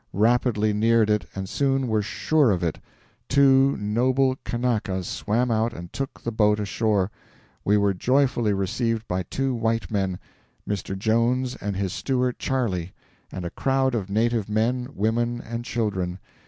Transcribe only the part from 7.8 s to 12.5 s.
joyfully received by two white men Mr. Jones and his steward